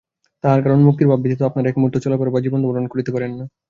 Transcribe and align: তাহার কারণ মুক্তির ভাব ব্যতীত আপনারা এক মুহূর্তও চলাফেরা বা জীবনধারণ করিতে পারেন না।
তাহার 0.43 0.59
কারণ 0.63 0.79
মুক্তির 0.83 1.09
ভাব 1.09 1.19
ব্যতীত 1.21 1.41
আপনারা 1.43 1.69
এক 1.69 1.77
মুহূর্তও 1.77 2.03
চলাফেরা 2.05 2.33
বা 2.33 2.43
জীবনধারণ 2.45 2.85
করিতে 2.89 3.11
পারেন 3.11 3.31
না। 3.39 3.45